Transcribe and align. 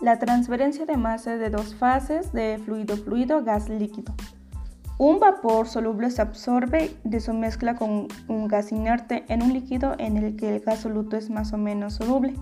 La 0.00 0.18
transferencia 0.18 0.86
de 0.86 0.96
masa 0.96 1.36
de 1.36 1.50
dos 1.50 1.74
fases 1.74 2.32
de 2.32 2.58
fluido-fluido, 2.64 3.44
gas-líquido. 3.44 4.14
Un 4.96 5.20
vapor 5.20 5.68
soluble 5.68 6.10
se 6.10 6.22
absorbe 6.22 6.96
de 7.04 7.20
su 7.20 7.34
mezcla 7.34 7.74
con 7.74 8.08
un 8.26 8.48
gas 8.48 8.72
inerte 8.72 9.26
en 9.28 9.42
un 9.42 9.52
líquido 9.52 9.96
en 9.98 10.16
el 10.16 10.36
que 10.36 10.56
el 10.56 10.60
gas 10.62 10.78
soluto 10.78 11.18
es 11.18 11.28
más 11.28 11.52
o 11.52 11.58
menos 11.58 11.96
soluble. 11.96 12.32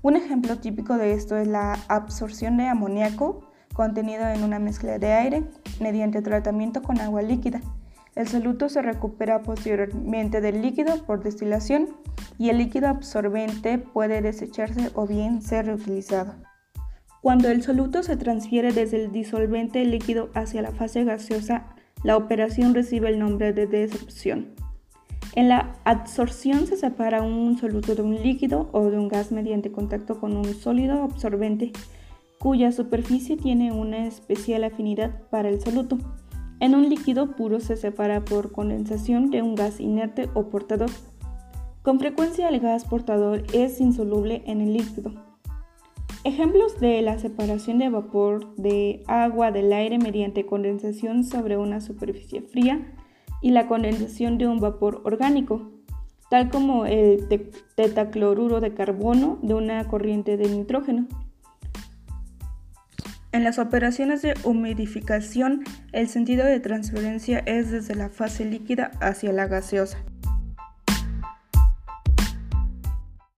Un 0.00 0.16
ejemplo 0.16 0.56
típico 0.56 0.96
de 0.96 1.12
esto 1.12 1.36
es 1.36 1.46
la 1.46 1.78
absorción 1.88 2.56
de 2.56 2.68
amoníaco 2.68 3.42
contenido 3.74 4.26
en 4.28 4.42
una 4.42 4.58
mezcla 4.58 4.98
de 4.98 5.12
aire 5.12 5.44
mediante 5.80 6.22
tratamiento 6.22 6.80
con 6.80 6.98
agua 6.98 7.20
líquida. 7.20 7.60
El 8.14 8.26
soluto 8.26 8.70
se 8.70 8.80
recupera 8.80 9.42
posteriormente 9.42 10.40
del 10.40 10.62
líquido 10.62 11.04
por 11.04 11.22
destilación 11.22 11.88
y 12.38 12.48
el 12.48 12.56
líquido 12.56 12.88
absorbente 12.88 13.76
puede 13.76 14.22
desecharse 14.22 14.90
o 14.94 15.06
bien 15.06 15.42
ser 15.42 15.66
reutilizado. 15.66 16.51
Cuando 17.22 17.48
el 17.50 17.62
soluto 17.62 18.02
se 18.02 18.16
transfiere 18.16 18.72
desde 18.72 19.04
el 19.04 19.12
disolvente 19.12 19.84
líquido 19.84 20.30
hacia 20.34 20.60
la 20.60 20.72
fase 20.72 21.04
gaseosa, 21.04 21.68
la 22.02 22.16
operación 22.16 22.74
recibe 22.74 23.10
el 23.10 23.20
nombre 23.20 23.52
de 23.52 23.68
desorción. 23.68 24.48
En 25.36 25.48
la 25.48 25.76
absorción 25.84 26.66
se 26.66 26.76
separa 26.76 27.22
un 27.22 27.56
soluto 27.58 27.94
de 27.94 28.02
un 28.02 28.20
líquido 28.20 28.68
o 28.72 28.90
de 28.90 28.98
un 28.98 29.06
gas 29.06 29.30
mediante 29.30 29.70
contacto 29.70 30.18
con 30.18 30.36
un 30.36 30.52
sólido 30.52 31.04
absorbente 31.04 31.70
cuya 32.40 32.72
superficie 32.72 33.36
tiene 33.36 33.70
una 33.70 34.04
especial 34.04 34.64
afinidad 34.64 35.22
para 35.30 35.48
el 35.48 35.60
soluto. 35.60 35.98
En 36.58 36.74
un 36.74 36.88
líquido 36.88 37.36
puro 37.36 37.60
se 37.60 37.76
separa 37.76 38.24
por 38.24 38.50
condensación 38.50 39.30
de 39.30 39.42
un 39.42 39.54
gas 39.54 39.78
inerte 39.78 40.28
o 40.34 40.48
portador. 40.48 40.90
Con 41.82 42.00
frecuencia 42.00 42.48
el 42.48 42.58
gas 42.58 42.84
portador 42.84 43.44
es 43.52 43.80
insoluble 43.80 44.42
en 44.44 44.60
el 44.60 44.72
líquido. 44.72 45.31
Ejemplos 46.24 46.78
de 46.78 47.02
la 47.02 47.18
separación 47.18 47.78
de 47.78 47.88
vapor 47.88 48.54
de 48.54 49.02
agua 49.08 49.50
del 49.50 49.72
aire 49.72 49.98
mediante 49.98 50.46
condensación 50.46 51.24
sobre 51.24 51.56
una 51.56 51.80
superficie 51.80 52.42
fría 52.42 52.94
y 53.40 53.50
la 53.50 53.66
condensación 53.66 54.38
de 54.38 54.46
un 54.46 54.60
vapor 54.60 55.02
orgánico, 55.04 55.72
tal 56.30 56.48
como 56.48 56.86
el 56.86 57.26
tetacloruro 57.74 58.60
de 58.60 58.72
carbono 58.72 59.40
de 59.42 59.54
una 59.54 59.88
corriente 59.88 60.36
de 60.36 60.48
nitrógeno. 60.48 61.08
En 63.32 63.42
las 63.42 63.58
operaciones 63.58 64.22
de 64.22 64.34
humidificación, 64.44 65.64
el 65.90 66.06
sentido 66.06 66.46
de 66.46 66.60
transferencia 66.60 67.40
es 67.40 67.72
desde 67.72 67.96
la 67.96 68.10
fase 68.10 68.44
líquida 68.44 68.92
hacia 69.00 69.32
la 69.32 69.48
gaseosa. 69.48 69.98